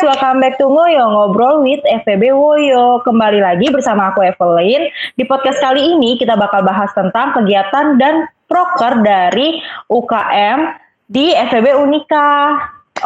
guys, 0.00 0.16
welcome 0.16 0.40
back 0.40 0.56
to 0.56 0.64
Ngoyo 0.64 1.12
Ngobrol 1.12 1.60
with 1.60 1.84
FEB 1.84 2.32
Woyo. 2.32 3.04
Kembali 3.04 3.36
lagi 3.36 3.68
bersama 3.68 4.08
aku 4.08 4.24
Evelyn. 4.24 4.88
Di 5.12 5.28
podcast 5.28 5.60
kali 5.60 5.92
ini 5.92 6.16
kita 6.16 6.40
bakal 6.40 6.64
bahas 6.64 6.88
tentang 6.96 7.36
kegiatan 7.36 8.00
dan 8.00 8.24
proker 8.48 9.04
dari 9.04 9.60
UKM 9.92 10.72
di 11.04 11.36
FEB 11.36 11.84
Unika. 11.84 12.56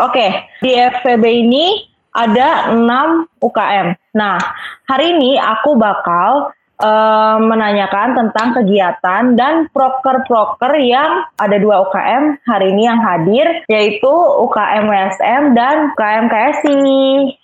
Oke, 0.07 0.47
di 0.63 0.71
FEB 0.79 1.25
ini 1.27 1.83
ada 2.15 2.71
6 2.71 3.43
UKM. 3.43 4.15
Nah, 4.15 4.39
hari 4.87 5.19
ini 5.19 5.35
aku 5.35 5.75
bakal 5.75 6.55
uh, 6.81 7.37
menanyakan 7.39 8.17
tentang 8.17 8.57
kegiatan 8.57 9.37
dan 9.39 9.69
proker-proker 9.71 10.75
yang 10.81 11.29
ada 11.39 11.57
dua 11.61 11.87
UKM 11.87 12.41
hari 12.49 12.73
ini 12.75 12.83
yang 12.89 13.01
hadir, 13.03 13.47
yaitu 13.71 14.13
UKM 14.41 14.89
WSM 14.89 15.43
dan 15.55 15.93
UKM 15.95 16.25
KSI. 16.31 16.95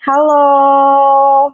Halo. 0.07 0.47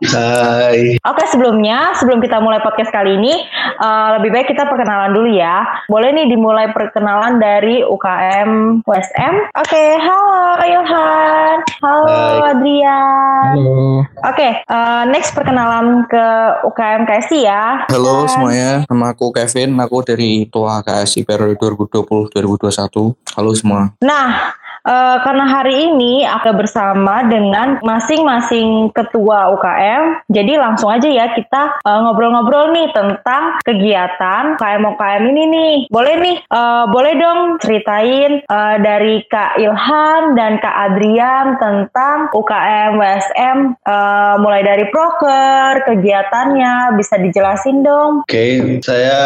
Hai. 0.00 1.00
Oke, 1.02 1.24
sebelumnya, 1.28 1.92
sebelum 1.98 2.22
kita 2.22 2.40
mulai 2.40 2.62
podcast 2.62 2.94
kali 2.94 3.18
ini, 3.18 3.34
uh, 3.82 4.20
lebih 4.20 4.32
baik 4.32 4.48
kita 4.52 4.68
perkenalan 4.70 5.12
dulu 5.12 5.28
ya. 5.34 5.66
Boleh 5.90 6.14
nih 6.14 6.30
dimulai 6.30 6.70
perkenalan 6.70 7.42
dari 7.42 7.82
UKM 7.82 8.82
WSM. 8.86 9.34
Oke, 9.56 9.84
halo 9.98 10.62
Ilhan. 10.62 11.65
Halo 11.76 12.08
Hai. 12.08 12.56
Adrian. 12.56 13.52
Halo. 13.52 14.00
Oke, 14.24 14.48
uh, 14.64 15.04
next 15.12 15.36
perkenalan 15.36 16.08
ke 16.08 16.24
UKM 16.64 17.04
KSI 17.04 17.44
ya. 17.44 17.84
Halo 17.92 18.24
Dan... 18.24 18.32
semuanya, 18.32 18.70
nama 18.88 19.12
aku 19.12 19.28
Kevin, 19.28 19.76
aku 19.76 20.00
dari 20.00 20.48
Tua 20.48 20.80
KSI 20.80 21.28
periode 21.28 21.60
2020-2021. 21.60 23.36
Halo 23.36 23.50
semua. 23.52 23.92
Nah, 24.00 24.56
Uh, 24.86 25.18
karena 25.26 25.50
hari 25.50 25.90
ini 25.90 26.22
aku 26.22 26.54
bersama 26.54 27.26
dengan 27.26 27.82
masing-masing 27.82 28.95
ketua 28.95 29.50
UKM, 29.59 30.22
jadi 30.30 30.62
langsung 30.62 30.95
aja 30.95 31.10
ya 31.10 31.26
kita 31.34 31.82
eh, 31.82 31.98
ngobrol-ngobrol 32.06 32.70
nih 32.70 32.95
tentang 32.95 33.59
kegiatan 33.66 34.54
UKM-UKM 34.54 35.23
ini 35.26 35.42
nih. 35.51 35.74
Boleh 35.90 36.14
nih, 36.23 36.37
uh, 36.54 36.87
boleh 36.95 37.18
dong 37.18 37.59
ceritain 37.59 38.46
uh, 38.46 38.76
dari 38.79 39.26
Kak 39.26 39.59
Ilham 39.59 40.38
dan 40.38 40.62
Kak 40.62 40.76
Adrian 40.92 41.59
tentang 41.59 42.30
UKM 42.30 42.95
WSM, 42.95 43.59
uh, 43.90 44.38
mulai 44.38 44.62
dari 44.62 44.87
proker, 44.95 45.82
kegiatannya, 45.82 46.95
bisa 46.95 47.18
dijelasin 47.18 47.82
dong? 47.82 48.23
Oke, 48.23 48.30
okay, 48.30 48.51
saya 48.87 49.16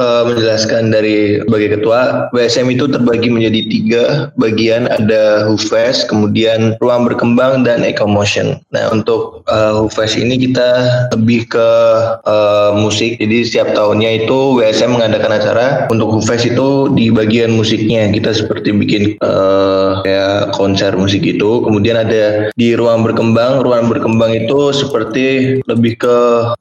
uh, 0.00 0.24
menjelaskan 0.24 0.88
dari 0.88 1.44
sebagai 1.44 1.76
ketua, 1.76 2.32
WSM 2.32 2.72
itu 2.72 2.88
terbagi 2.88 3.28
menjadi 3.28 3.60
tiga 3.68 4.04
bagian, 4.40 4.88
ada 4.88 5.09
Hufes, 5.48 6.06
kemudian 6.06 6.76
ruang 6.78 7.08
berkembang 7.08 7.62
dan 7.66 7.82
Ecomotion. 7.82 8.60
Nah 8.70 8.90
untuk 8.92 9.42
uh, 9.50 9.82
Hufes 9.82 10.14
ini 10.14 10.36
kita 10.36 10.68
lebih 11.16 11.50
ke 11.50 11.68
uh, 12.24 12.70
musik. 12.76 13.18
Jadi 13.18 13.46
setiap 13.46 13.74
tahunnya 13.74 14.24
itu 14.24 14.60
WSM 14.60 14.94
mengadakan 14.94 15.32
acara 15.36 15.66
untuk 15.88 16.12
Hufes 16.14 16.46
itu 16.46 16.92
di 16.94 17.10
bagian 17.10 17.54
musiknya 17.54 18.10
kita 18.10 18.34
seperti 18.34 18.74
bikin 18.74 19.02
uh, 19.22 20.00
kayak 20.04 20.54
konser 20.54 20.94
musik 20.94 21.24
itu. 21.24 21.64
Kemudian 21.64 22.00
ada 22.00 22.50
di 22.54 22.74
ruang 22.74 23.02
berkembang. 23.06 23.62
Ruang 23.64 23.90
berkembang 23.90 24.32
itu 24.34 24.72
seperti 24.74 25.58
lebih 25.66 26.00
ke 26.00 26.16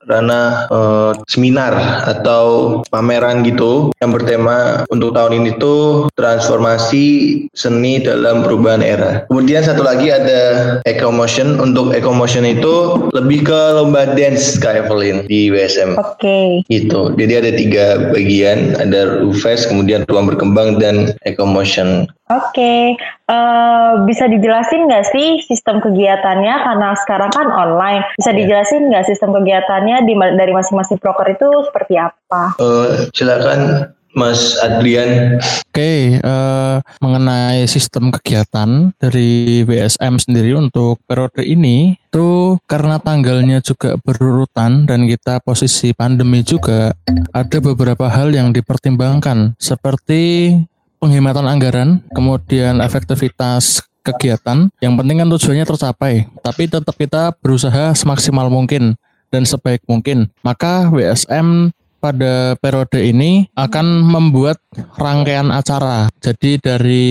ranah 0.09 0.69
uh, 0.73 1.11
seminar 1.29 2.05
atau 2.09 2.81
pameran 2.89 3.45
gitu 3.45 3.93
yang 4.01 4.11
bertema 4.11 4.83
untuk 4.89 5.13
tahun 5.13 5.43
ini 5.43 5.59
tuh 5.61 6.09
transformasi 6.15 7.05
seni 7.53 8.01
dalam 8.01 8.38
perubahan 8.43 8.83
era. 8.83 9.23
Kemudian 9.27 9.61
satu 9.61 9.83
lagi 9.85 10.09
ada 10.09 10.41
Eco 10.85 11.09
Motion. 11.11 11.59
Untuk 11.59 11.91
Eco 11.95 12.15
Motion 12.15 12.43
itu 12.45 13.07
lebih 13.11 13.47
ke 13.47 13.59
lomba 13.75 14.13
dance 14.15 14.57
Kak 14.57 14.85
Evelyn 14.85 15.25
di 15.27 15.51
WSM. 15.51 15.97
Oke. 15.99 16.19
Okay. 16.19 16.47
Gitu. 16.67 17.13
Jadi 17.15 17.33
ada 17.35 17.51
tiga 17.53 17.85
bagian, 18.11 18.77
ada 18.79 19.21
Rufes, 19.23 19.67
kemudian 19.67 20.07
ruang 20.07 20.29
berkembang 20.29 20.79
dan 20.79 21.13
Eco 21.27 21.43
Motion. 21.43 22.07
Oke, 22.29 22.53
okay. 22.53 22.83
uh, 23.25 23.33
eh, 23.33 23.93
bisa 24.05 24.29
dijelasin 24.29 24.85
nggak 24.85 25.05
sih 25.09 25.41
sistem 25.49 25.81
kegiatannya 25.81 26.61
karena 26.61 26.93
sekarang 27.01 27.33
kan 27.33 27.49
online. 27.49 28.05
Bisa 28.21 28.29
iya. 28.29 28.37
dijelasin 28.45 28.85
nggak 28.93 29.09
sistem 29.09 29.33
kegiatannya 29.33 30.05
di, 30.05 30.13
dari 30.37 30.53
masing-masing 30.53 31.01
broker 31.01 31.25
itu 31.25 31.49
seperti 31.65 31.97
apa? 31.97 32.53
Uh, 32.61 33.09
silakan 33.17 33.89
Mas 34.19 34.59
Adrian. 34.59 35.39
Oke, 35.39 35.79
okay, 35.79 35.99
uh, 36.19 36.27
eh, 36.27 36.75
mengenai 36.99 37.63
sistem 37.71 38.11
kegiatan 38.11 38.91
dari 38.99 39.63
WSM 39.63 40.19
sendiri 40.19 40.59
untuk 40.59 40.99
periode 41.07 41.47
ini 41.47 41.95
itu 41.95 42.59
karena 42.67 42.99
tanggalnya 42.99 43.63
juga 43.63 43.95
berurutan 44.03 44.83
dan 44.83 45.07
kita 45.07 45.39
posisi 45.39 45.95
pandemi 45.95 46.43
juga 46.43 46.91
ada 47.31 47.57
beberapa 47.63 48.11
hal 48.11 48.35
yang 48.35 48.51
dipertimbangkan 48.51 49.55
seperti 49.55 50.51
penghematan 50.99 51.47
anggaran, 51.47 52.03
kemudian 52.11 52.83
efektivitas 52.83 53.87
kegiatan. 54.03 54.67
Yang 54.83 54.93
penting 54.99 55.15
kan 55.23 55.29
tujuannya 55.31 55.65
tercapai, 55.65 56.13
tapi 56.43 56.67
tetap 56.67 56.95
kita 56.99 57.31
berusaha 57.39 57.95
semaksimal 57.95 58.51
mungkin 58.51 58.99
dan 59.31 59.47
sebaik 59.47 59.85
mungkin. 59.87 60.27
Maka 60.41 60.89
WSM 60.89 61.71
pada 61.99 62.55
periode 62.57 63.03
ini 63.03 63.51
akan 63.53 64.07
membuat 64.07 64.57
rangkaian 64.95 65.51
acara. 65.51 66.07
Jadi 66.23 66.57
dari 66.57 67.07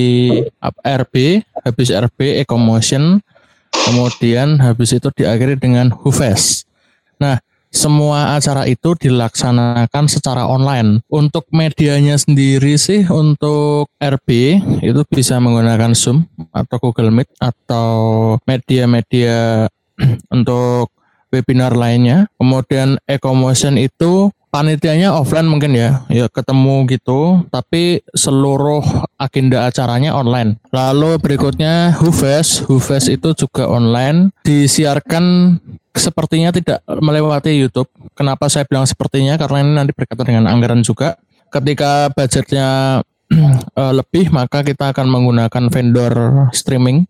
RB, 0.82 1.44
habis 1.62 1.88
RB 1.93 2.43
Ecomotion, 2.43 3.21
kemudian 3.71 4.59
habis 4.59 4.97
itu 4.97 5.12
diakhiri 5.12 5.60
dengan 5.60 5.93
Hufes. 5.93 6.65
Nah, 7.21 7.38
semua 7.69 8.32
acara 8.41 8.65
itu 8.65 8.97
dilaksanakan 8.97 10.04
secara 10.09 10.48
online. 10.48 11.04
Untuk 11.12 11.44
medianya 11.53 12.16
sendiri 12.16 12.81
sih 12.81 13.04
untuk 13.12 13.93
RB 14.00 14.28
itu 14.81 15.00
bisa 15.04 15.37
menggunakan 15.37 15.93
Zoom 15.93 16.25
atau 16.50 16.77
Google 16.81 17.12
Meet 17.12 17.28
atau 17.37 17.91
media-media 18.48 19.69
untuk 20.37 20.88
webinar 21.33 21.77
lainnya. 21.77 22.28
Kemudian 22.37 23.00
Ecomotion 23.06 23.77
itu 23.81 24.33
panitianya 24.49 25.12
offline 25.12 25.49
mungkin 25.49 25.77
ya, 25.77 26.03
ya 26.09 26.27
ketemu 26.33 26.89
gitu, 26.89 27.44
tapi 27.53 28.00
seluruh 28.16 28.81
agenda 29.21 29.69
acaranya 29.69 30.16
online. 30.16 30.56
Lalu 30.72 31.21
berikutnya 31.21 31.93
Hufes, 32.00 32.65
Hufes 32.65 33.12
itu 33.12 33.37
juga 33.37 33.69
online, 33.69 34.33
disiarkan 34.43 35.56
sepertinya 35.93 36.50
tidak 36.55 36.81
melewati 36.89 37.53
YouTube. 37.55 37.93
Kenapa 38.16 38.49
saya 38.49 38.65
bilang 38.65 38.89
sepertinya? 38.89 39.37
Karena 39.37 39.59
ini 39.60 39.72
nanti 39.77 39.93
berkaitan 39.93 40.27
dengan 40.27 40.47
anggaran 40.49 40.81
juga. 40.81 41.21
Ketika 41.49 42.12
budgetnya 42.12 43.00
uh, 43.77 43.93
lebih, 43.99 44.33
maka 44.33 44.65
kita 44.65 44.93
akan 44.93 45.06
menggunakan 45.09 45.65
vendor 45.69 46.12
streaming 46.56 47.05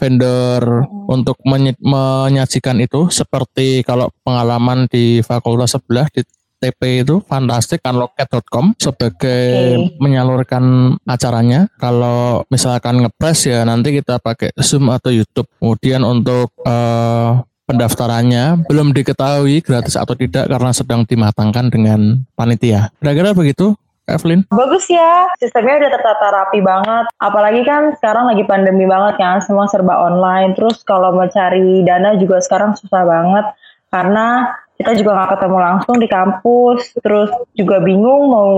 vendor 0.00 0.88
untuk 1.12 1.36
menyajikan 1.44 2.80
itu 2.80 3.12
seperti 3.12 3.84
kalau 3.84 4.08
pengalaman 4.24 4.88
di 4.88 5.20
fakultas 5.20 5.76
sebelah 5.76 6.08
di 6.08 6.24
TP 6.60 7.00
itu 7.04 7.24
fantastik 7.24 7.80
kan 7.80 7.96
loket.com 7.96 8.76
sebagai 8.76 9.16
okay. 9.16 9.96
menyalurkan 9.96 10.96
acaranya. 11.08 11.72
Kalau 11.80 12.44
misalkan 12.52 13.00
ngepres 13.00 13.48
ya 13.48 13.64
nanti 13.64 13.96
kita 13.96 14.20
pakai 14.20 14.52
Zoom 14.60 14.92
atau 14.92 15.08
YouTube. 15.08 15.48
Kemudian 15.56 16.04
untuk 16.04 16.52
uh, 16.68 17.40
pendaftarannya 17.64 18.68
belum 18.68 18.92
diketahui 18.92 19.64
gratis 19.64 19.96
atau 19.96 20.12
tidak 20.12 20.52
karena 20.52 20.70
sedang 20.76 21.08
dimatangkan 21.08 21.72
dengan 21.72 22.28
panitia. 22.36 22.92
Kira-kira 23.00 23.32
begitu 23.32 23.72
Evelyn? 24.10 24.44
Bagus 24.50 24.90
ya, 24.90 25.30
sistemnya 25.38 25.86
udah 25.86 25.90
tertata 25.94 26.26
rapi 26.34 26.60
banget. 26.60 27.06
Apalagi 27.22 27.62
kan 27.62 27.94
sekarang 27.98 28.30
lagi 28.30 28.42
pandemi 28.44 28.84
banget 28.84 29.16
kan, 29.22 29.38
semua 29.42 29.70
serba 29.70 29.96
online. 29.96 30.58
Terus 30.58 30.82
kalau 30.82 31.14
mau 31.14 31.30
cari 31.30 31.86
dana 31.86 32.18
juga 32.18 32.42
sekarang 32.42 32.74
susah 32.74 33.06
banget 33.06 33.46
karena 33.90 34.54
kita 34.80 34.96
juga 34.96 35.12
nggak 35.12 35.30
ketemu 35.36 35.58
langsung 35.60 35.96
di 36.00 36.08
kampus 36.08 36.80
terus 37.04 37.28
juga 37.52 37.84
bingung 37.84 38.32
mau 38.32 38.50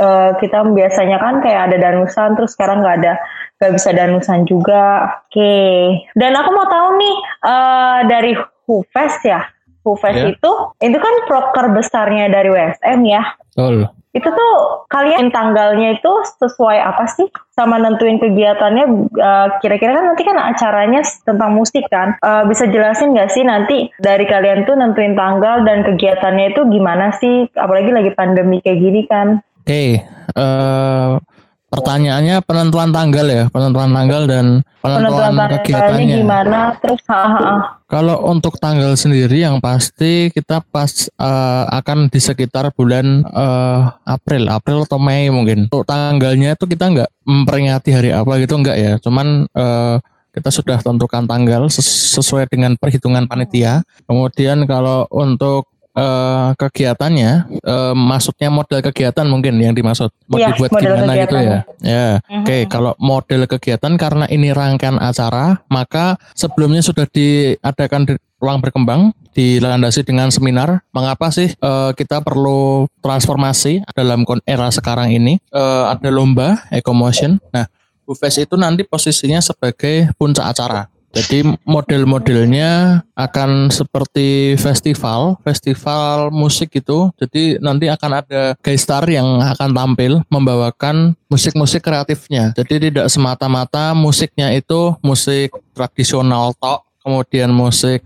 uh, 0.00 0.30
kita 0.40 0.64
biasanya 0.72 1.20
kan 1.20 1.44
kayak 1.44 1.68
ada 1.68 1.76
danusan 1.76 2.32
terus 2.32 2.56
sekarang 2.56 2.80
nggak 2.80 2.96
ada 3.04 3.14
nggak 3.60 3.72
bisa 3.76 3.90
danusan 3.92 4.48
juga 4.48 5.20
oke 5.20 5.36
okay. 5.36 6.08
dan 6.16 6.32
aku 6.32 6.48
mau 6.56 6.64
tahu 6.64 6.88
nih 6.96 7.16
uh, 7.44 8.00
dari 8.08 8.32
Hufes 8.64 9.14
ya 9.28 9.44
Hufes 9.84 10.16
yeah. 10.16 10.32
itu 10.32 10.50
itu 10.80 10.96
kan 10.96 11.14
proker 11.28 11.66
besarnya 11.76 12.32
dari 12.32 12.48
WSM 12.48 13.00
ya 13.04 13.22
betul 13.52 13.92
itu 14.16 14.28
tuh 14.32 14.54
kalian 14.88 15.28
tanggalnya 15.28 16.00
itu 16.00 16.12
sesuai 16.40 16.80
apa 16.80 17.04
sih? 17.04 17.28
Sama 17.52 17.76
nentuin 17.76 18.16
kegiatannya 18.16 18.84
uh, 19.20 19.48
kira-kira 19.60 19.92
kan 19.92 20.04
nanti 20.08 20.24
kan 20.24 20.40
acaranya 20.40 21.04
tentang 21.28 21.52
musik 21.52 21.84
kan. 21.92 22.16
Uh, 22.24 22.48
bisa 22.48 22.64
jelasin 22.64 23.12
nggak 23.12 23.28
sih 23.28 23.44
nanti 23.44 23.92
dari 24.00 24.24
kalian 24.24 24.64
tuh 24.64 24.72
nentuin 24.72 25.12
tanggal 25.12 25.68
dan 25.68 25.84
kegiatannya 25.84 26.56
itu 26.56 26.64
gimana 26.72 27.12
sih? 27.20 27.44
Apalagi 27.52 27.92
lagi 27.92 28.10
pandemi 28.16 28.64
kayak 28.64 28.80
gini 28.80 29.00
kan. 29.04 29.44
Oke, 29.66 29.68
okay. 29.68 29.90
uh, 30.38 30.40
eh, 30.40 31.35
Pertanyaannya 31.66 32.46
penentuan 32.46 32.94
tanggal 32.94 33.26
ya, 33.26 33.44
penentuan 33.50 33.90
tanggal 33.90 34.22
dan 34.30 34.46
penentuan, 34.78 35.34
penentuan 35.34 35.50
kegiatannya. 35.58 36.16
gimana? 36.22 36.58
Terus 36.78 37.02
ha, 37.10 37.22
ha, 37.26 37.52
Kalau 37.90 38.22
untuk 38.30 38.54
tanggal 38.62 38.94
sendiri 38.94 39.42
yang 39.42 39.58
pasti 39.58 40.30
kita 40.30 40.62
pas 40.62 41.10
uh, 41.18 41.66
akan 41.74 42.06
di 42.06 42.22
sekitar 42.22 42.70
bulan 42.70 43.26
uh, 43.34 43.98
April, 44.06 44.46
April 44.46 44.86
atau 44.86 45.02
Mei 45.02 45.26
mungkin. 45.26 45.66
Untuk 45.66 45.82
tanggalnya 45.90 46.54
itu 46.54 46.70
kita 46.70 46.86
nggak 46.86 47.10
memperingati 47.26 47.90
hari 47.90 48.10
apa 48.14 48.30
gitu 48.38 48.54
enggak 48.62 48.78
ya. 48.78 48.92
Cuman 49.02 49.50
uh, 49.50 49.98
kita 50.30 50.54
sudah 50.54 50.78
tentukan 50.78 51.26
tanggal 51.26 51.66
sesuai 51.66 52.46
dengan 52.46 52.78
perhitungan 52.78 53.26
panitia. 53.26 53.82
Kemudian 54.06 54.70
kalau 54.70 55.10
untuk 55.10 55.66
uh, 55.96 56.52
kegiatannya, 56.54 57.60
uh, 57.64 57.94
maksudnya 57.96 58.52
model 58.52 58.84
kegiatan 58.84 59.26
mungkin 59.26 59.58
yang 59.58 59.72
dimaksud 59.72 60.12
mau 60.28 60.38
ya, 60.38 60.52
dibuat 60.52 60.70
gimana 60.76 61.12
kegiatan. 61.16 61.24
gitu 61.24 61.36
ya. 61.36 61.58
Ya, 61.82 62.06
uh-huh. 62.20 62.36
oke. 62.40 62.46
Okay. 62.46 62.60
Kalau 62.68 62.92
model 63.00 63.40
kegiatan 63.48 63.92
karena 63.96 64.24
ini 64.28 64.52
rangkaian 64.52 65.00
acara, 65.00 65.64
maka 65.72 66.20
sebelumnya 66.36 66.84
sudah 66.84 67.08
diadakan 67.08 68.06
di 68.06 68.14
ruang 68.36 68.60
berkembang 68.60 69.16
dilandasi 69.32 70.04
dengan 70.04 70.28
seminar. 70.28 70.84
Mengapa 70.92 71.32
sih 71.32 71.52
uh, 71.60 71.92
kita 71.96 72.20
perlu 72.20 72.88
transformasi 73.00 73.84
dalam 73.96 74.28
era 74.44 74.68
sekarang 74.68 75.12
ini? 75.12 75.40
Uh, 75.48 75.92
ada 75.92 76.12
lomba 76.12 76.60
Ecomotion. 76.72 77.40
Nah, 77.52 77.68
Bufes 78.06 78.38
itu 78.38 78.54
nanti 78.54 78.86
posisinya 78.86 79.42
sebagai 79.42 80.14
puncak 80.14 80.46
acara. 80.46 80.86
Jadi 81.16 81.48
model-modelnya 81.64 83.00
akan 83.16 83.72
seperti 83.72 84.52
festival, 84.60 85.40
festival 85.40 86.28
musik 86.28 86.76
itu. 86.76 87.08
Jadi 87.16 87.56
nanti 87.56 87.88
akan 87.88 88.20
ada 88.20 88.52
guest 88.60 88.84
star 88.84 89.08
yang 89.08 89.40
akan 89.40 89.72
tampil 89.72 90.20
membawakan 90.28 91.16
musik-musik 91.32 91.80
kreatifnya. 91.80 92.52
Jadi 92.52 92.92
tidak 92.92 93.08
semata-mata 93.08 93.96
musiknya 93.96 94.52
itu 94.52 94.92
musik 95.00 95.56
tradisional 95.72 96.52
tok, 96.60 96.84
kemudian 97.00 97.48
musik 97.48 98.04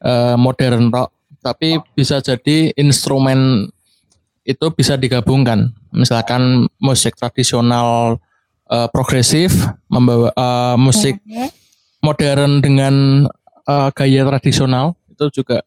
uh, 0.00 0.40
modern 0.40 0.88
rock, 0.88 1.12
tapi 1.44 1.76
bisa 1.92 2.24
jadi 2.24 2.72
instrumen 2.72 3.68
itu 4.48 4.66
bisa 4.72 4.96
digabungkan. 4.96 5.76
Misalkan 5.92 6.72
musik 6.80 7.20
tradisional 7.20 8.16
uh, 8.72 8.88
progresif 8.88 9.52
membawa 9.92 10.32
uh, 10.32 10.76
musik 10.80 11.20
mm-hmm 11.20 11.65
modern 12.06 12.62
dengan 12.62 13.26
uh, 13.66 13.90
gaya 13.90 14.22
tradisional 14.22 14.94
itu 15.10 15.42
juga 15.42 15.66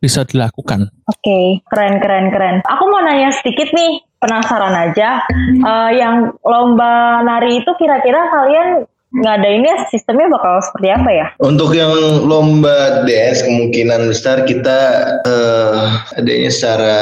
bisa 0.00 0.28
dilakukan. 0.28 0.92
Oke, 1.08 1.24
okay. 1.24 1.46
keren 1.72 2.00
keren 2.04 2.28
keren. 2.28 2.56
Aku 2.68 2.84
mau 2.88 3.00
nanya 3.00 3.32
sedikit 3.32 3.72
nih, 3.72 4.04
penasaran 4.20 4.76
aja. 4.76 5.24
Uh, 5.64 5.90
yang 5.96 6.36
lomba 6.44 7.24
nari 7.24 7.64
itu 7.64 7.72
kira-kira 7.80 8.28
kalian 8.28 8.84
ngadainnya 9.10 9.90
sistemnya 9.90 10.30
bakal 10.30 10.62
seperti 10.62 10.88
apa 10.94 11.10
ya? 11.10 11.26
Untuk 11.42 11.74
yang 11.74 11.90
lomba 12.28 13.02
dance 13.08 13.42
kemungkinan 13.42 14.06
besar 14.06 14.44
kita 14.46 14.80
uh, 15.26 15.86
adanya 16.14 16.50
secara 16.52 16.96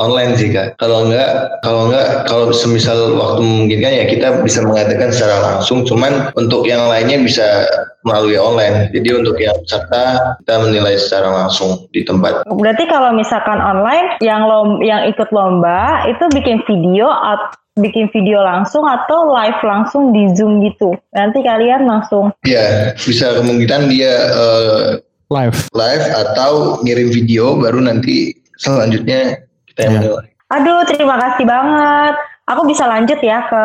online 0.00 0.32
sih 0.40 0.48
kak. 0.48 0.80
Kalau 0.80 1.06
enggak, 1.06 1.60
kalau 1.60 1.92
enggak, 1.92 2.24
kalau 2.24 2.48
semisal 2.50 3.14
waktu 3.20 3.44
memungkinkan 3.44 3.92
ya 3.92 4.04
kita 4.08 4.40
bisa 4.40 4.64
mengadakan 4.64 5.12
secara 5.12 5.36
langsung. 5.44 5.84
Cuman 5.84 6.32
untuk 6.40 6.64
yang 6.64 6.88
lainnya 6.88 7.20
bisa 7.20 7.68
melalui 8.08 8.40
online. 8.40 8.88
Jadi 8.96 9.08
untuk 9.12 9.36
yang 9.36 9.54
peserta 9.60 10.34
kita 10.40 10.54
menilai 10.64 10.96
secara 10.96 11.28
langsung 11.44 11.84
di 11.92 12.00
tempat. 12.00 12.48
Berarti 12.48 12.88
kalau 12.88 13.12
misalkan 13.12 13.60
online, 13.60 14.16
yang 14.24 14.48
lom, 14.48 14.80
yang 14.80 15.04
ikut 15.04 15.28
lomba 15.30 16.08
itu 16.08 16.24
bikin 16.32 16.64
video 16.64 17.12
atau 17.12 17.52
bikin 17.78 18.10
video 18.12 18.42
langsung 18.44 18.84
atau 18.84 19.30
live 19.30 19.60
langsung 19.62 20.10
di 20.12 20.28
Zoom 20.36 20.60
gitu. 20.60 20.96
Nanti 21.16 21.40
kalian 21.40 21.86
langsung. 21.86 22.34
Iya, 22.44 22.92
bisa 22.98 23.40
kemungkinan 23.40 23.88
dia 23.88 24.12
uh, 24.36 25.00
live 25.30 25.70
live 25.72 26.06
atau 26.10 26.82
ngirim 26.82 27.08
video 27.14 27.54
baru 27.56 27.78
nanti 27.86 28.34
selanjutnya 28.58 29.38
menilai. 29.88 30.28
Aduh, 30.50 30.82
terima 30.82 31.16
kasih 31.16 31.46
banget. 31.46 32.14
Aku 32.50 32.66
bisa 32.66 32.82
lanjut 32.90 33.22
ya 33.22 33.46
ke 33.46 33.64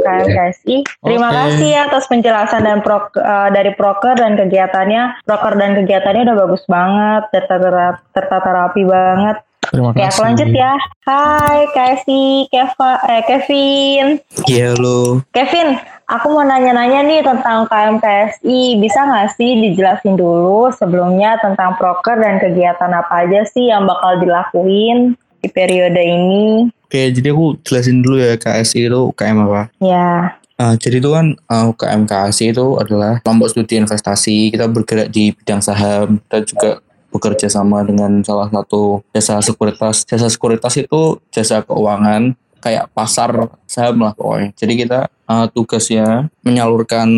KMKSI. 0.00 0.76
Terima 1.04 1.28
okay. 1.28 1.36
kasih 1.36 1.68
ya 1.76 1.80
atas 1.84 2.08
penjelasan 2.08 2.64
dan 2.64 2.80
pro, 2.80 3.12
uh, 3.20 3.52
dari 3.52 3.76
proker 3.76 4.16
dan 4.16 4.40
kegiatannya. 4.40 5.20
Proker 5.28 5.52
dan 5.60 5.76
kegiatannya 5.76 6.24
udah 6.24 6.36
bagus 6.40 6.64
banget, 6.64 7.28
tertata, 7.36 8.00
tertata 8.16 8.48
rapi 8.48 8.88
banget. 8.88 9.44
Terima 9.68 9.92
kasih. 9.92 10.00
Ya, 10.00 10.08
aku 10.08 10.20
lanjut 10.24 10.50
ya. 10.56 10.72
Hai, 11.04 11.58
KSI, 11.76 12.24
Keva, 12.48 12.92
eh, 13.12 13.22
Kevin. 13.28 14.04
Iya, 14.48 14.72
halo. 14.72 15.20
Kevin, 15.36 15.76
aku 16.06 16.26
mau 16.30 16.46
nanya-nanya 16.46 17.02
nih 17.02 17.20
tentang 17.26 17.66
KMKSI. 17.66 18.78
Bisa 18.78 18.98
nggak 19.06 19.34
sih 19.34 19.50
dijelasin 19.58 20.14
dulu 20.14 20.70
sebelumnya 20.72 21.38
tentang 21.42 21.74
proker 21.76 22.18
dan 22.22 22.38
kegiatan 22.38 22.90
apa 22.94 23.26
aja 23.26 23.42
sih 23.50 23.68
yang 23.68 23.84
bakal 23.84 24.18
dilakuin 24.22 25.18
di 25.42 25.48
periode 25.50 25.98
ini? 25.98 26.70
Oke, 26.86 27.10
jadi 27.10 27.34
aku 27.34 27.58
jelasin 27.66 28.00
dulu 28.00 28.22
ya 28.22 28.38
KSI 28.38 28.86
itu 28.86 29.00
UKM 29.10 29.50
apa? 29.50 29.62
Ya. 29.82 30.38
Uh, 30.56 30.72
jadi 30.80 31.04
itu 31.04 31.12
kan 31.12 31.36
uh, 31.52 31.68
UKM 31.74 32.08
KSI 32.08 32.56
itu 32.56 32.66
adalah 32.80 33.20
kelompok 33.20 33.52
studi 33.52 33.76
investasi. 33.76 34.54
Kita 34.54 34.70
bergerak 34.70 35.12
di 35.12 35.34
bidang 35.34 35.60
saham 35.60 36.22
dan 36.30 36.46
juga 36.46 36.80
bekerja 37.12 37.48
sama 37.48 37.84
dengan 37.84 38.22
salah 38.24 38.48
satu 38.48 39.04
jasa 39.12 39.42
sekuritas. 39.42 40.06
Jasa 40.08 40.30
sekuritas 40.32 40.78
itu 40.80 41.20
jasa 41.34 41.60
keuangan 41.66 42.38
kayak 42.60 42.90
pasar 42.92 43.30
saham 43.68 44.02
lah 44.02 44.12
pokoknya. 44.16 44.52
Jadi 44.56 44.72
kita 44.86 45.00
uh, 45.28 45.46
tugasnya 45.50 46.30
menyalurkan 46.42 47.08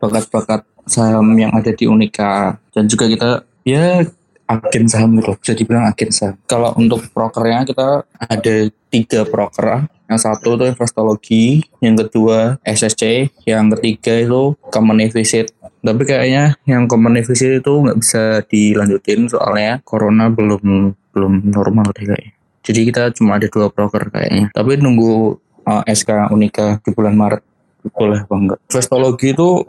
bakat-bakat 0.00 0.64
saham 0.88 1.26
yang 1.38 1.52
ada 1.54 1.70
di 1.70 1.86
Unika 1.86 2.58
dan 2.74 2.90
juga 2.90 3.06
kita 3.06 3.44
ya 3.62 4.02
agen 4.50 4.90
saham 4.90 5.14
gitu 5.22 5.32
bisa 5.38 5.52
dibilang 5.54 5.86
agen 5.86 6.10
saham. 6.10 6.36
Kalau 6.50 6.74
untuk 6.74 7.06
prokernya 7.14 7.62
kita 7.62 8.02
ada 8.18 8.54
tiga 8.90 9.22
proker 9.22 9.86
yang 10.10 10.18
satu 10.18 10.58
itu 10.58 10.64
investologi 10.66 11.44
yang 11.78 11.94
kedua 11.94 12.58
SSC 12.66 13.30
yang 13.46 13.70
ketiga 13.78 14.18
itu 14.18 14.58
company 14.74 15.06
visit. 15.06 15.54
Tapi 15.80 16.02
kayaknya 16.02 16.58
yang 16.66 16.90
company 16.90 17.22
visit 17.22 17.62
itu 17.62 17.72
nggak 17.72 17.98
bisa 18.02 18.42
dilanjutin 18.50 19.30
soalnya 19.30 19.78
corona 19.86 20.26
belum 20.28 20.92
belum 21.14 21.32
normal 21.54 21.94
deh 21.94 22.06
kayaknya 22.10 22.39
jadi 22.60 22.80
kita 22.92 23.02
cuma 23.16 23.40
ada 23.40 23.48
dua 23.48 23.72
proker 23.72 24.12
kayaknya. 24.12 24.52
Tapi 24.52 24.76
nunggu 24.76 25.40
uh, 25.64 25.82
SK 25.88 26.32
Unika 26.32 26.80
di 26.84 26.90
bulan 26.92 27.16
Maret 27.16 27.42
boleh 27.96 28.20
bangga 28.28 28.60
investologi 28.68 29.32
itu 29.32 29.64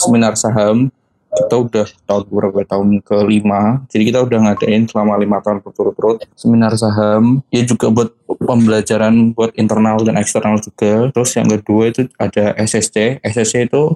seminar 0.00 0.32
saham. 0.40 0.88
Kita 1.30 1.62
udah 1.62 1.86
tahun 2.10 2.26
beberapa 2.26 2.66
tahun 2.66 3.06
kelima. 3.06 3.86
Jadi 3.86 4.10
kita 4.10 4.26
udah 4.26 4.50
ngadain 4.50 4.90
selama 4.90 5.14
lima 5.14 5.38
tahun 5.38 5.62
berturut-turut 5.62 6.26
seminar 6.34 6.74
saham. 6.74 7.46
Ya 7.54 7.62
juga 7.62 7.86
buat 7.92 8.10
pembelajaran 8.26 9.30
buat 9.36 9.54
internal 9.54 10.02
dan 10.02 10.18
eksternal 10.18 10.58
juga. 10.58 11.12
Terus 11.14 11.30
yang 11.38 11.46
kedua 11.46 11.94
itu 11.94 12.10
ada 12.18 12.56
SSC 12.58 13.22
SSC 13.22 13.70
itu 13.70 13.94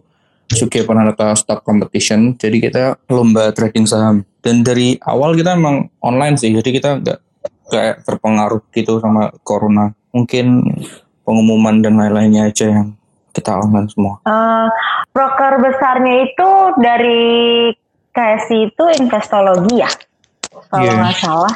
juga 0.52 0.85
penata 0.87 1.35
stock 1.35 1.66
competition. 1.66 2.38
Jadi 2.38 2.71
kita 2.71 3.00
lomba 3.11 3.50
trading 3.50 3.88
saham. 3.88 4.23
Dan 4.38 4.62
dari 4.62 5.00
awal 5.02 5.35
kita 5.35 5.59
emang 5.59 5.90
online 6.04 6.38
sih. 6.38 6.54
Jadi 6.54 6.71
kita 6.71 7.02
nggak 7.02 7.19
kayak 7.68 8.04
terpengaruh 8.04 8.62
gitu 8.73 9.00
sama 9.00 9.33
corona 9.42 9.92
mungkin 10.14 10.62
pengumuman 11.25 11.80
dan 11.80 11.97
lain-lainnya 11.99 12.52
aja 12.52 12.71
yang 12.71 12.94
kita 13.35 13.50
online 13.59 13.90
semua. 13.90 14.23
Uh, 14.23 14.71
broker 15.11 15.59
besarnya 15.59 16.30
itu 16.30 16.50
dari 16.78 17.26
KSI 18.14 18.71
itu 18.71 18.85
investologi 19.02 19.83
ya, 19.83 19.90
kalau 20.71 20.87
yeah. 20.87 21.00
nggak 21.02 21.18
salah. 21.18 21.54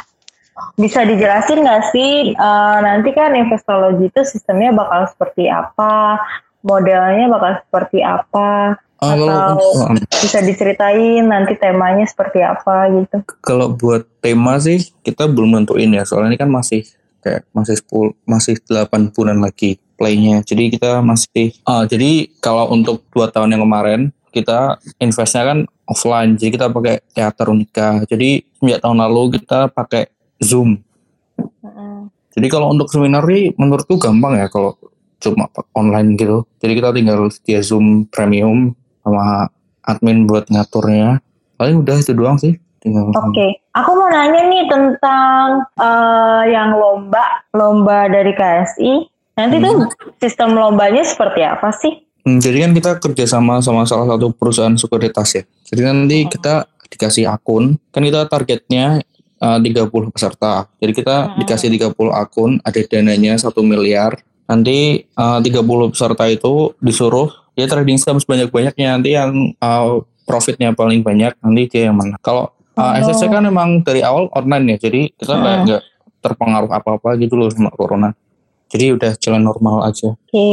Bisa 0.74 1.06
dijelasin 1.06 1.62
nggak 1.62 1.94
sih 1.94 2.34
uh, 2.34 2.82
nanti 2.82 3.14
kan 3.14 3.30
investologi 3.38 4.10
itu 4.10 4.26
sistemnya 4.26 4.74
bakal 4.74 5.06
seperti 5.06 5.46
apa, 5.46 6.18
modelnya 6.66 7.30
bakal 7.30 7.62
seperti 7.62 8.02
apa, 8.02 8.74
atau 8.98 9.94
bisa 10.10 10.42
diceritain 10.42 11.22
nanti 11.22 11.54
temanya 11.54 12.04
seperti 12.04 12.42
apa 12.42 12.90
gitu? 12.90 13.22
Kalau 13.40 13.70
buat 13.70 14.04
tema 14.18 14.58
sih 14.58 14.90
kita 15.06 15.30
belum 15.30 15.54
nentuin 15.54 15.94
ya, 15.94 16.02
soalnya 16.02 16.34
ini 16.34 16.38
kan 16.38 16.50
masih 16.50 16.82
kayak 17.22 17.46
masih 17.54 17.78
10 17.78 18.14
masih 18.26 18.54
8 18.66 19.14
bulan 19.14 19.38
lagi 19.38 19.78
playnya. 19.98 20.42
Jadi 20.46 20.78
kita 20.78 21.02
masih 21.02 21.54
uh, 21.66 21.86
jadi 21.86 22.30
kalau 22.38 22.70
untuk 22.70 23.02
dua 23.10 23.30
tahun 23.30 23.58
yang 23.58 23.62
kemarin 23.66 24.00
kita 24.30 24.78
investnya 25.02 25.42
kan 25.46 25.58
offline. 25.90 26.38
Jadi 26.38 26.50
kita 26.54 26.70
pakai 26.70 27.02
teater 27.10 27.46
unika. 27.50 28.06
Jadi 28.06 28.46
sejak 28.62 28.80
tahun 28.84 28.98
lalu 29.02 29.42
kita 29.42 29.74
pakai 29.74 30.06
Zoom. 30.38 30.78
Jadi 32.38 32.46
kalau 32.46 32.70
untuk 32.70 32.86
seminar 32.86 33.26
ini 33.26 33.50
menurutku 33.58 33.98
gampang 33.98 34.38
ya 34.38 34.46
kalau 34.46 34.78
cuma 35.18 35.50
online 35.74 36.14
gitu. 36.14 36.46
Jadi 36.62 36.72
kita 36.78 36.94
tinggal 36.94 37.26
dia 37.42 37.60
Zoom 37.66 38.06
premium 38.06 38.78
sama 39.08 39.48
admin 39.88 40.28
buat 40.28 40.44
ngaturnya. 40.52 41.24
Paling 41.56 41.80
udah 41.80 41.96
itu 41.96 42.12
doang 42.12 42.36
sih. 42.36 42.60
Oke, 42.88 43.10
okay. 43.10 43.50
aku 43.74 43.90
mau 43.90 44.06
nanya 44.06 44.46
nih 44.48 44.64
tentang 44.70 45.66
uh, 45.82 46.46
yang 46.46 46.78
lomba, 46.78 47.42
lomba 47.50 48.06
dari 48.06 48.30
KSI 48.32 49.18
Nanti 49.38 49.62
tuh 49.62 49.86
sistem 50.18 50.58
lombanya 50.58 51.06
seperti 51.06 51.46
apa 51.46 51.70
sih? 51.70 51.94
Hmm, 52.26 52.42
jadi 52.42 52.66
kan 52.66 52.74
kita 52.74 52.90
kerjasama 52.98 53.62
sama 53.62 53.86
salah 53.86 54.10
satu 54.10 54.34
perusahaan 54.34 54.74
sekuritas 54.74 55.38
ya. 55.38 55.42
Jadi 55.70 55.80
nanti 55.86 56.18
kita 56.26 56.66
dikasih 56.90 57.30
akun, 57.30 57.78
kan 57.94 58.02
kita 58.02 58.26
targetnya 58.26 58.98
uh, 59.38 59.62
30 59.62 60.10
peserta. 60.10 60.66
Jadi 60.82 60.92
kita 60.92 61.16
Hmm. 61.30 61.38
dikasih 61.38 61.70
30 61.70 62.10
akun, 62.10 62.58
ada 62.66 62.80
dananya 62.82 63.38
1 63.38 63.62
miliar. 63.62 64.18
Nanti 64.50 65.06
uh, 65.14 65.38
30 65.38 65.94
peserta 65.94 66.26
itu 66.26 66.74
disuruh 66.82 67.30
ya 67.58 67.66
trading 67.66 67.98
saham 67.98 68.22
sebanyak-banyaknya. 68.22 68.86
Nanti 68.94 69.10
yang 69.18 69.52
uh, 69.58 70.06
profitnya 70.22 70.70
paling 70.70 71.02
banyak, 71.02 71.34
nanti 71.42 71.62
dia 71.66 71.90
yang 71.90 71.98
menang. 71.98 72.22
Kalau 72.22 72.54
uh, 72.78 72.94
Oh. 72.94 72.94
SSC 73.02 73.26
kan 73.26 73.42
memang 73.42 73.82
dari 73.82 74.06
awal 74.06 74.30
online 74.30 74.78
ya, 74.78 74.86
jadi 74.86 75.10
kita 75.18 75.34
kayak 75.34 75.42
Hmm. 75.42 75.64
nggak 75.66 75.82
terpengaruh 76.22 76.70
apa-apa 76.70 77.18
gitu 77.18 77.34
loh 77.34 77.50
sama 77.50 77.74
corona. 77.74 78.14
Jadi 78.68 78.92
udah 79.00 79.16
jalan 79.16 79.42
normal 79.48 79.88
aja. 79.88 80.12
Oke, 80.12 80.44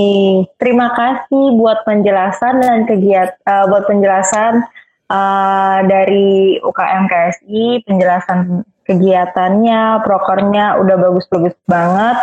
terima 0.56 0.88
kasih 0.96 1.52
buat 1.60 1.84
penjelasan 1.84 2.64
dan 2.64 2.88
kegiatan 2.88 3.68
buat 3.68 3.84
penjelasan 3.86 4.64
uh, 5.10 5.80
dari 5.86 6.58
UKM 6.62 7.04
KSI, 7.10 7.86
penjelasan 7.86 8.66
kegiatannya, 8.86 10.06
prokernya 10.06 10.78
udah 10.78 10.96
bagus-bagus 11.02 11.58
banget. 11.66 12.18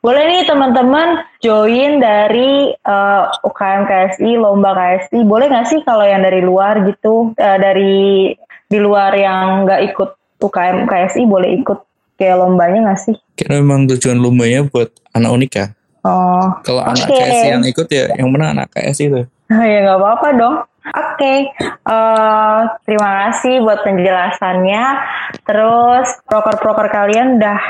Boleh 0.00 0.24
nih 0.26 0.48
teman-teman 0.48 1.22
join 1.44 2.00
dari 2.00 2.72
uh, 2.88 3.30
UKM 3.44 3.84
KSI, 3.86 4.40
lomba 4.40 4.72
KSI. 4.72 5.22
Boleh 5.28 5.46
nggak 5.52 5.68
sih 5.70 5.80
kalau 5.84 6.02
yang 6.02 6.24
dari 6.24 6.40
luar 6.40 6.82
gitu, 6.88 7.36
uh, 7.36 7.58
dari 7.60 8.32
di 8.70 8.78
luar 8.78 9.12
yang 9.14 9.68
nggak 9.68 9.92
ikut 9.92 10.10
UKM 10.40 10.88
KSI 10.88 11.22
boleh 11.28 11.60
ikut 11.60 11.78
kayak 12.16 12.36
lombanya 12.40 12.90
nggak 12.90 13.00
sih? 13.00 13.16
Karena 13.36 13.60
memang 13.60 13.86
tujuan 13.92 14.18
lombanya 14.18 14.64
buat 14.66 14.88
anak 15.12 15.30
unika. 15.30 15.64
Oh, 16.00 16.48
Kalau 16.64 16.80
anak 16.80 17.04
Oke. 17.04 17.20
KS 17.20 17.40
yang 17.52 17.62
ikut 17.68 17.86
ya 17.92 18.08
yang 18.16 18.32
menang 18.32 18.56
anak 18.56 18.72
KS 18.72 19.04
itu. 19.04 19.20
ya 19.72 19.78
nggak 19.84 19.98
apa-apa 20.00 20.28
dong. 20.32 20.56
Oke, 20.80 21.52
eh, 21.76 22.60
terima 22.88 23.10
kasih 23.28 23.60
buat 23.60 23.84
penjelasannya. 23.84 24.84
Terus 25.44 26.08
proker-proker 26.24 26.88
kalian 26.88 27.36
udah 27.36 27.60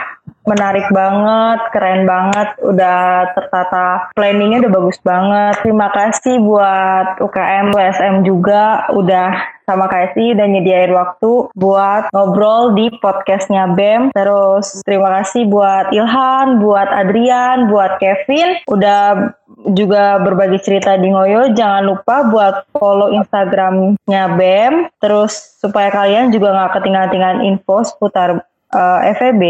menarik 0.46 0.86
banget, 0.90 1.60
keren 1.70 2.02
banget, 2.08 2.48
udah 2.64 3.30
tertata 3.36 4.10
planningnya 4.16 4.66
udah 4.66 4.72
bagus 4.72 4.98
banget. 5.02 5.54
Terima 5.62 5.88
kasih 5.94 6.42
buat 6.42 7.22
UKM, 7.22 7.74
USM 7.74 8.14
juga 8.26 8.88
udah 8.90 9.60
sama 9.70 9.86
KSI 9.86 10.34
udah 10.34 10.46
nyediain 10.50 10.90
waktu 10.90 11.30
buat 11.54 12.10
ngobrol 12.10 12.74
di 12.74 12.90
podcastnya 12.98 13.70
BEM. 13.70 14.10
Terus 14.10 14.82
terima 14.82 15.22
kasih 15.22 15.46
buat 15.46 15.94
Ilhan, 15.94 16.58
buat 16.58 16.90
Adrian, 16.90 17.70
buat 17.70 18.02
Kevin 18.02 18.66
udah 18.66 19.30
juga 19.70 20.18
berbagi 20.18 20.58
cerita 20.58 20.98
di 20.98 21.14
Ngoyo. 21.14 21.54
Jangan 21.54 21.86
lupa 21.86 22.26
buat 22.26 22.54
follow 22.74 23.14
Instagramnya 23.14 24.22
BEM. 24.34 24.90
Terus 24.98 25.60
supaya 25.62 25.94
kalian 25.94 26.34
juga 26.34 26.50
nggak 26.50 26.72
ketinggalan 26.80 27.46
info 27.46 27.86
seputar 27.86 28.42
uh, 28.74 29.00
FEB. 29.18 29.42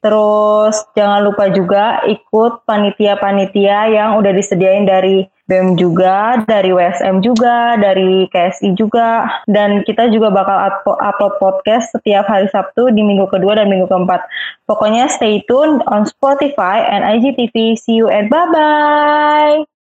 Terus 0.00 0.76
jangan 0.96 1.20
lupa 1.24 1.48
juga 1.52 2.04
ikut 2.06 2.64
panitia-panitia 2.64 3.92
yang 3.92 4.20
udah 4.20 4.32
disediain 4.32 4.84
dari 4.84 5.26
BEM 5.46 5.78
juga, 5.78 6.42
dari 6.42 6.74
WSM 6.74 7.22
juga, 7.22 7.78
dari 7.78 8.26
KSI 8.34 8.74
juga, 8.74 9.30
dan 9.46 9.86
kita 9.86 10.10
juga 10.10 10.34
bakal 10.34 10.58
up- 10.58 10.98
upload 10.98 11.38
podcast 11.38 11.94
setiap 11.94 12.26
hari 12.26 12.50
Sabtu 12.50 12.90
di 12.90 13.06
minggu 13.06 13.30
kedua 13.30 13.54
dan 13.54 13.70
minggu 13.70 13.86
keempat. 13.86 14.26
Pokoknya 14.66 15.06
stay 15.06 15.46
tune 15.46 15.78
on 15.86 16.02
Spotify 16.02 16.82
and 16.90 17.06
IGTV. 17.06 17.78
See 17.78 18.02
you 18.02 18.10
and 18.10 18.26
bye-bye! 18.26 19.75